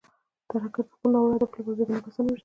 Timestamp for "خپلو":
0.95-1.11